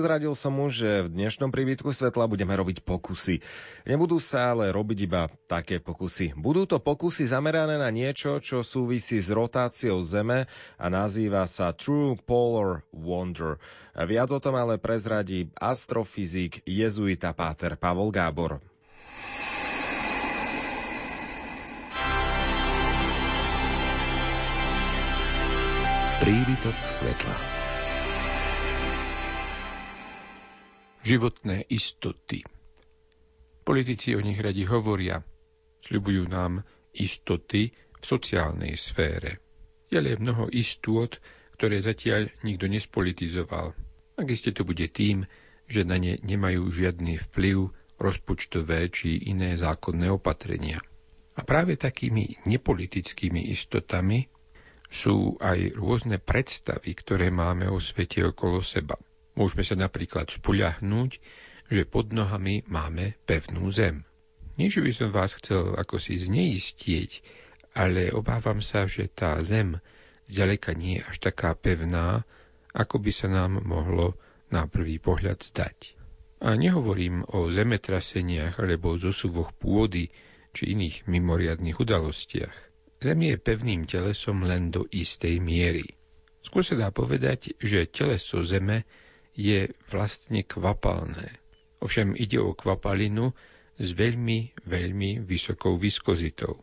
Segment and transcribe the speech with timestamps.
[0.00, 3.44] Prezradil som mu, že v dnešnom privítku svetla budeme robiť pokusy.
[3.84, 6.32] Nebudú sa ale robiť iba také pokusy.
[6.40, 10.48] Budú to pokusy zamerané na niečo, čo súvisí s rotáciou Zeme
[10.80, 13.60] a nazýva sa True Polar Wonder.
[13.92, 18.56] Viac o tom ale prezradí astrofyzik jezuita Páter Pavol Gábor.
[26.24, 27.59] Prívitok svetla
[31.10, 32.46] Životné istoty
[33.66, 35.18] Politici o nich radi hovoria,
[35.82, 36.62] sľubujú nám
[36.94, 39.42] istoty v sociálnej sfére.
[39.90, 41.10] Je ale mnoho istôt,
[41.58, 43.74] ktoré zatiaľ nikto nespolitizoval.
[44.22, 45.26] Ak iste to bude tým,
[45.66, 50.78] že na ne nemajú žiadny vplyv rozpočtové či iné zákonné opatrenia.
[51.34, 54.30] A práve takými nepolitickými istotami
[54.86, 58.94] sú aj rôzne predstavy, ktoré máme o svete okolo seba.
[59.38, 61.10] Môžeme sa napríklad spuľahnúť,
[61.70, 64.02] že pod nohami máme pevnú zem.
[64.58, 67.22] Nie, že by som vás chcel ako si zneistieť,
[67.72, 69.78] ale obávam sa, že tá zem
[70.26, 72.26] zďaleka nie je až taká pevná,
[72.74, 74.18] ako by sa nám mohlo
[74.50, 75.98] na prvý pohľad zdať.
[76.42, 80.10] A nehovorím o zemetraseniach alebo zosuvoch pôdy
[80.50, 82.56] či iných mimoriadných udalostiach.
[83.00, 85.86] Zem je pevným telesom len do istej miery.
[86.40, 88.84] Skôr sa dá povedať, že teleso Zeme
[89.40, 91.40] je vlastne kvapalné.
[91.80, 93.32] Ovšem ide o kvapalinu
[93.80, 96.60] s veľmi, veľmi vysokou viskozitou.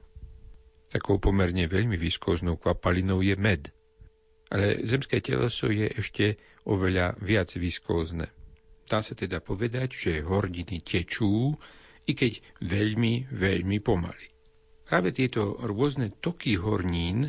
[0.93, 3.73] Takou pomerne veľmi viskóznou kvapalinou je med.
[4.53, 6.37] Ale zemské teleso je ešte
[6.69, 8.29] oveľa viac viskózne.
[8.87, 11.57] Dá sa teda povedať, že horniny tečú,
[12.07, 14.27] i keď veľmi, veľmi pomaly.
[14.87, 17.27] Práve tieto rôzne toky hornín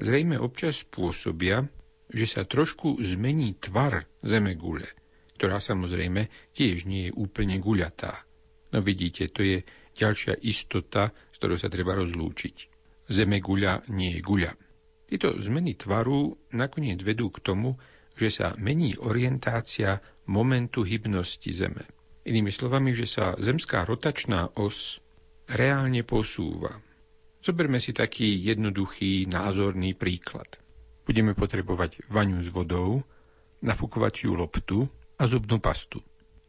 [0.00, 1.68] zrejme občas spôsobia,
[2.14, 4.86] že sa trošku zmení tvar zemegule,
[5.34, 8.22] ktorá samozrejme tiež nie je úplne guľatá.
[8.70, 9.66] No vidíte, to je
[9.98, 12.56] ďalšia istota, s ktorou sa treba rozlúčiť.
[13.10, 14.52] Zemeguľa nie je guľa.
[15.10, 17.76] Tieto zmeny tvaru nakoniec vedú k tomu,
[18.14, 19.98] že sa mení orientácia
[20.30, 21.84] momentu hybnosti Zeme.
[22.24, 25.02] Inými slovami, že sa zemská rotačná os
[25.44, 26.80] reálne posúva.
[27.44, 30.63] Zoberme si taký jednoduchý názorný príklad.
[31.04, 33.04] Budeme potrebovať vaňu s vodou,
[33.60, 34.88] nafúkovaciu loptu
[35.20, 36.00] a zubnú pastu.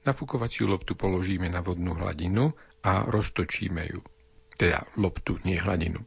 [0.08, 4.02] Nafúkovaciu loptu položíme na vodnú hladinu a roztočíme ju.
[4.56, 6.00] Teda loptu, nie hladinu.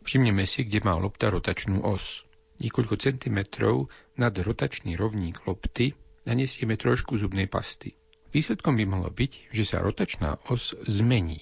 [0.00, 2.24] Všimneme si, kde má lopta rotačnú os.
[2.60, 5.92] Niekoľko centimetrov nad rotačný rovník lopty
[6.24, 7.96] naniesieme trošku zubnej pasty.
[8.32, 11.40] Výsledkom by malo byť, že sa rotačná os zmení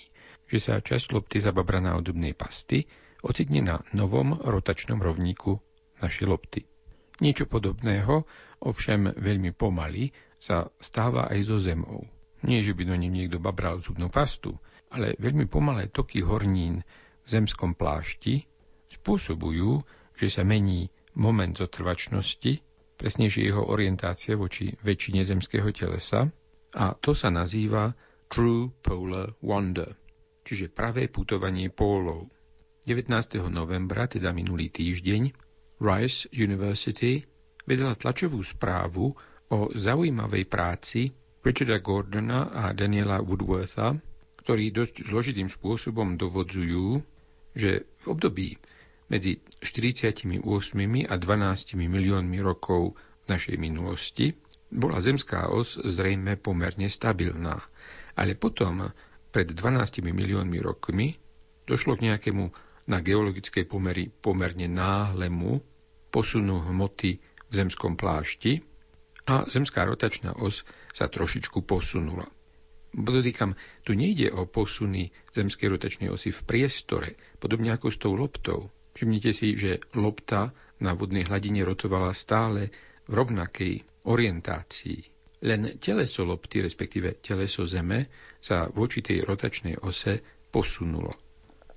[0.48, 2.88] že sa časť lopty zababraná od dubnej pasty
[3.20, 5.60] ocitne na novom rotačnom rovníku
[6.02, 6.60] našej lopty.
[7.18, 8.22] Niečo podobného,
[8.62, 12.06] ovšem veľmi pomaly, sa stáva aj so zemou.
[12.46, 14.54] Nie, že by do ním niekto babral zubnú pastu,
[14.94, 16.86] ale veľmi pomalé toky hornín
[17.22, 18.46] v zemskom plášti
[18.88, 19.82] spôsobujú,
[20.14, 20.86] že sa mení
[21.18, 22.62] moment zotrvačnosti,
[22.94, 26.30] presnejšie jeho orientácia voči väčšine zemského telesa,
[26.78, 27.90] a to sa nazýva
[28.30, 30.08] True Polar Wonder
[30.48, 32.32] čiže pravé putovanie pólov.
[32.88, 33.12] 19.
[33.52, 35.47] novembra, teda minulý týždeň,
[35.78, 37.22] Rice University
[37.62, 39.14] vedela tlačovú správu
[39.48, 41.14] o zaujímavej práci
[41.46, 43.94] Richarda Gordona a Daniela Woodwortha,
[44.42, 46.98] ktorí dosť zložitým spôsobom dovodzujú,
[47.54, 48.58] že v období
[49.08, 50.42] medzi 48
[51.08, 52.98] a 12 miliónmi rokov
[53.30, 54.36] našej minulosti
[54.68, 57.56] bola zemská os zrejme pomerne stabilná,
[58.18, 58.92] ale potom
[59.32, 61.16] pred 12 miliónmi rokmi
[61.64, 62.44] došlo k nejakému
[62.88, 65.60] na geologickej pomery pomerne náhlemu
[66.08, 68.60] posunu hmoty v zemskom plášti
[69.28, 70.64] a zemská rotačná os
[70.96, 72.28] sa trošičku posunula.
[72.88, 73.52] Podotýkam,
[73.84, 78.72] tu nejde o posuny zemskej rotačnej osy v priestore, podobne ako s tou loptou.
[78.96, 82.72] Všimnite si, že lopta na vodnej hladine rotovala stále
[83.04, 83.72] v rovnakej
[84.08, 85.00] orientácii.
[85.44, 88.10] Len teleso lopty, respektíve teleso Zeme,
[88.42, 90.18] sa voči tej rotačnej ose
[90.50, 91.14] posunulo.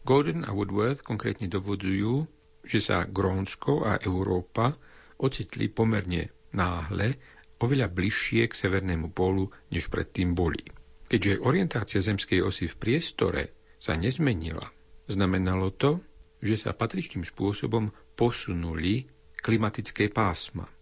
[0.02, 2.26] Gordon a Woodworth konkrétne dovodzujú,
[2.62, 4.74] že sa Grónsko a Európa
[5.18, 7.18] ocitli pomerne náhle
[7.62, 10.66] oveľa bližšie k severnému pólu, než predtým boli.
[11.06, 13.44] Keďže orientácia zemskej osy v priestore
[13.78, 14.66] sa nezmenila,
[15.06, 16.02] znamenalo to,
[16.42, 19.06] že sa patričným spôsobom posunuli
[19.42, 20.66] klimatické pásma–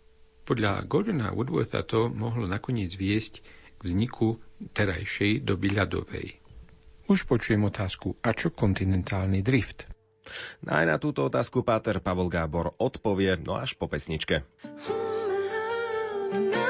[0.50, 3.46] podľa Gordona Woodwortha to mohlo nakoniec viesť
[3.78, 4.42] k vzniku
[4.74, 6.28] terajšej doby ľadovej.
[7.06, 9.86] Už počujem otázku, a čo kontinentálny drift?
[10.64, 14.46] No aj na túto otázku Páter Pavol Gábor odpovie, no až po pesničke.
[16.30, 16.69] Na,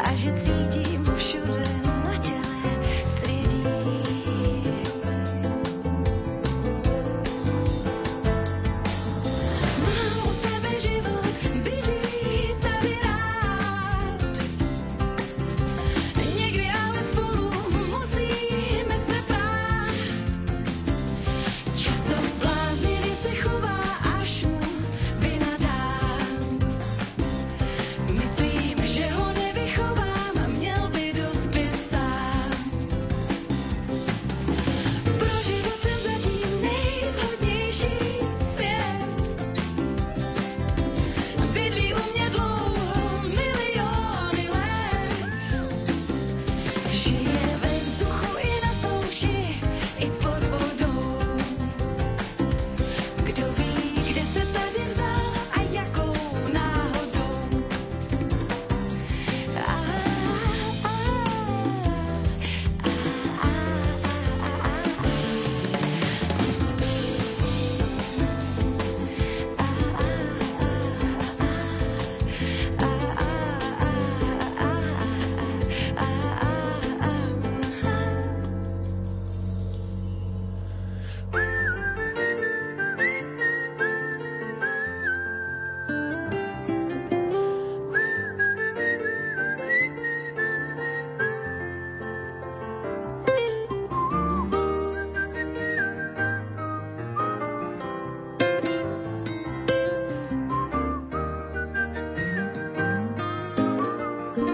[0.00, 0.81] 还是自己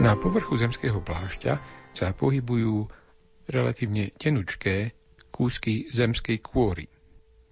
[0.09, 1.61] Na povrchu zemského plášťa
[1.93, 2.89] sa pohybujú
[3.45, 4.97] relatívne tenučké
[5.29, 6.89] kúsky zemskej kôry,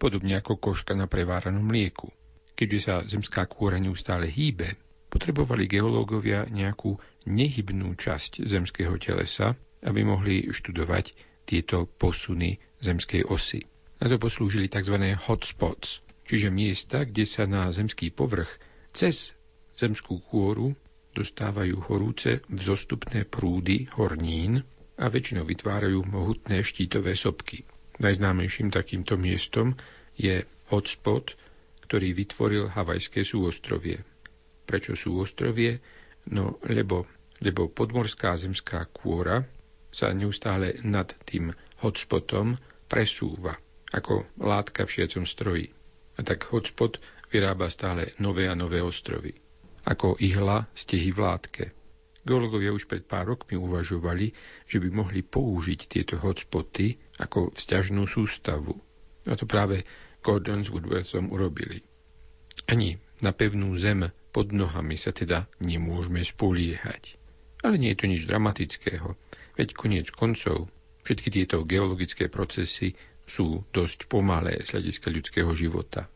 [0.00, 2.08] podobne ako koška na preváranom mlieku.
[2.56, 4.72] Keďže sa zemská kôra neustále hýbe,
[5.12, 6.96] potrebovali geológovia nejakú
[7.28, 9.52] nehybnú časť zemského telesa,
[9.84, 11.12] aby mohli študovať
[11.44, 13.68] tieto posuny zemskej osy.
[14.00, 14.96] Na to poslúžili tzv.
[15.28, 18.48] hotspots, čiže miesta, kde sa na zemský povrch
[18.96, 19.36] cez
[19.76, 20.72] zemskú kôru
[21.16, 24.60] dostávajú horúce vzostupné prúdy hornín
[25.00, 27.64] a väčšinou vytvárajú mohutné štítové sopky.
[27.96, 29.72] Najznámejším takýmto miestom
[30.20, 31.32] je hotspot,
[31.88, 34.04] ktorý vytvoril Havajské súostrovie.
[34.68, 35.80] Prečo súostrovie?
[36.28, 37.08] No, lebo,
[37.40, 39.40] lebo podmorská zemská kôra
[39.88, 43.56] sa neustále nad tým hotspotom presúva,
[43.96, 45.72] ako látka v šiacom stroji.
[46.16, 47.00] A tak hotspot
[47.32, 49.45] vyrába stále nové a nové ostrovy
[49.86, 51.64] ako ihla stehy v látke.
[52.26, 54.34] Geológovia už pred pár rokmi uvažovali,
[54.66, 58.74] že by mohli použiť tieto hotspoty ako vzťažnú sústavu.
[59.30, 59.86] A to práve
[60.26, 61.86] Gordon s Woodworthom urobili.
[62.66, 67.14] Ani na pevnú zem pod nohami sa teda nemôžeme spoliehať.
[67.62, 69.14] Ale nie je to nič dramatického,
[69.54, 70.66] veď koniec koncov
[71.06, 76.10] všetky tieto geologické procesy sú dosť pomalé z hľadiska ľudského života.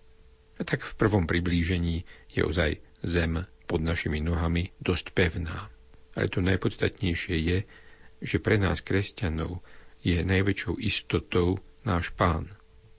[0.58, 2.02] A tak v prvom priblížení
[2.34, 5.70] je ozaj zem pod našimi nohami dosť pevná.
[6.18, 7.58] Ale to najpodstatnejšie je,
[8.18, 9.62] že pre nás kresťanov
[10.02, 12.50] je najväčšou istotou náš pán.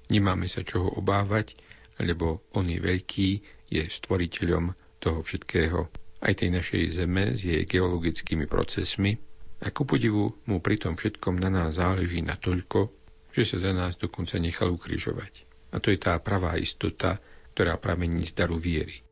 [0.08, 1.60] Nemáme sa čoho obávať,
[2.00, 3.30] lebo on je veľký,
[3.68, 4.72] je stvoriteľom
[5.04, 5.92] toho všetkého,
[6.24, 9.20] aj tej našej zeme s jej geologickými procesmi
[9.62, 12.94] a ku podivu mu pri tom všetkom na nás záleží na toľko,
[13.36, 15.46] že sa za nás dokonca nechal ukrižovať.
[15.72, 17.20] A to je tá pravá istota,
[17.56, 19.11] ktorá pramení z daru viery.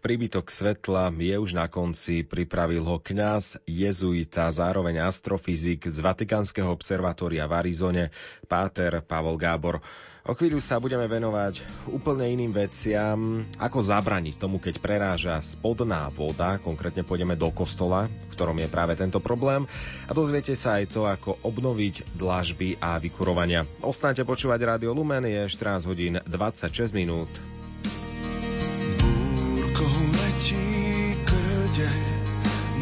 [0.00, 7.48] Príbytok svetla je už na konci, pripravil ho kňaz, jezuita, zároveň astrofyzik z Vatikánskeho observatória
[7.48, 8.04] v Arizone,
[8.46, 9.80] páter Pavol Gábor.
[10.24, 11.60] O chvíľu sa budeme venovať
[11.92, 18.32] úplne iným veciam, ako zabraniť tomu, keď preráža spodná voda, konkrétne pôjdeme do kostola, v
[18.32, 19.68] ktorom je práve tento problém
[20.08, 23.68] a dozviete sa aj to, ako obnoviť dlažby a vykurovania.
[23.84, 27.28] Ostaňte počúvať Rádio Lumen, je 14 hodín 26 minút.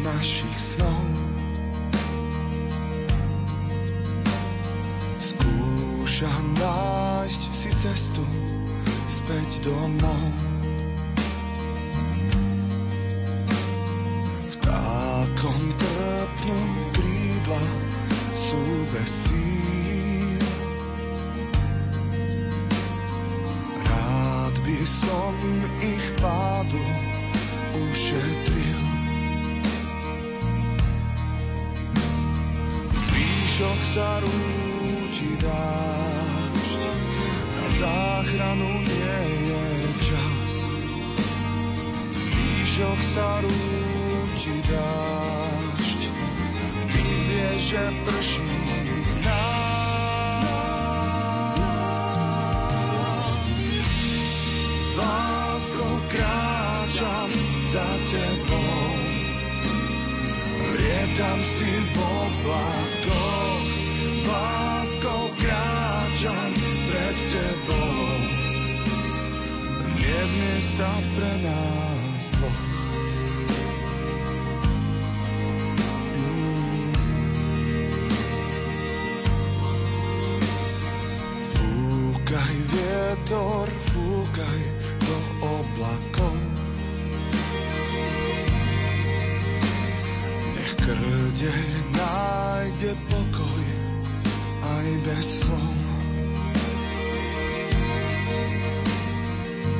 [0.03, 1.03] Našich snov.
[5.19, 8.23] Skúšam nájsť si cestu
[9.07, 10.23] späť domov.
[14.59, 16.59] Vtákom trpnú
[16.91, 17.63] krídla
[18.35, 18.59] sú
[18.91, 19.52] bez síl.
[27.93, 28.81] Ušetril.
[32.89, 36.81] Zvyšok sa rúti dážď,
[37.53, 39.63] na záchranu nie je
[40.09, 40.53] čas.
[42.17, 46.01] Zvyšok sa rúti dážď,
[46.89, 48.62] ty vieš, že prší
[57.73, 58.85] za tebou,
[60.77, 63.65] lietam si v oblakoch
[64.13, 66.51] s láskou kráčam
[66.85, 68.05] pred tebou.
[69.97, 72.61] Nie miesta pre nás dvoch.
[81.57, 84.61] Fúkaj vietor, fúkaj
[85.09, 86.32] do oblakov.
[91.33, 91.65] Krdeľ
[91.97, 93.65] nájde pokoj
[94.61, 95.77] aj bez slov.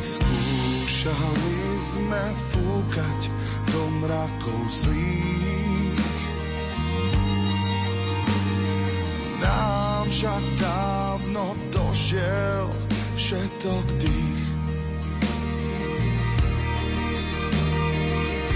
[0.01, 3.21] Skúšali sme fúkať
[3.69, 6.01] do mrakov zlých.
[9.45, 12.65] Nám však dávno došiel
[13.13, 14.49] všetok dých.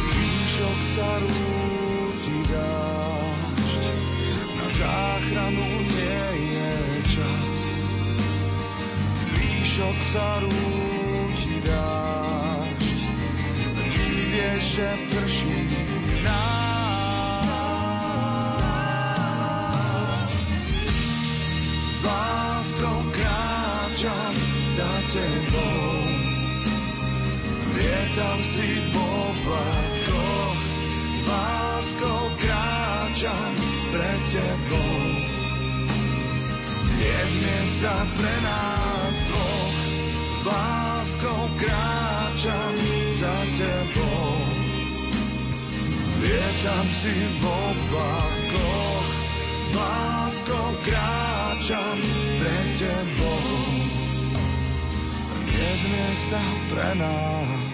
[0.01, 1.56] Zvýšok sa rúti
[10.07, 12.99] sa rúti dážď,
[13.91, 15.67] ty vieš, že prší
[16.07, 17.43] z nás.
[21.91, 24.33] S láskou kráčam
[24.71, 25.91] za tebou,
[27.75, 30.59] lietam si v oblakoch,
[31.19, 33.51] s láskou kráčam
[33.91, 34.95] pre tebou.
[36.95, 38.36] Je miesta pre
[46.67, 49.07] Lietam si v oblakoch,
[49.63, 51.95] s láskou kráčam
[52.35, 53.47] pre tebou.
[55.47, 57.66] Je miesta pre nás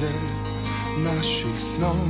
[0.00, 0.28] krdeň
[1.04, 2.00] našich snov.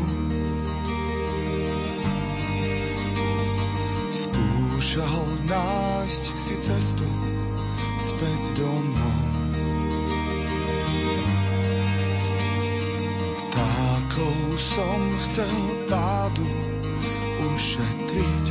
[4.14, 7.10] Skúšal nájsť si cestu
[7.98, 9.26] späť domov.
[13.42, 15.58] Vtákov som chcel
[15.90, 16.46] pádu
[17.42, 18.44] ušetriť.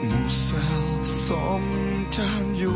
[0.00, 1.60] Musel som
[2.08, 2.69] ťa ľúbiť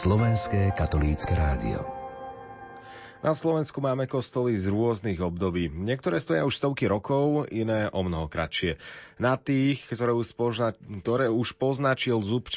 [0.00, 1.84] Slovenské katolícke rádio.
[3.20, 5.68] Na Slovensku máme kostoly z rôznych období.
[5.68, 8.80] Niektoré stoja už stovky rokov, iné o mnoho kratšie.
[9.20, 10.72] Na tých, ktoré už, pozna,
[11.04, 12.48] ktoré už poznačil zub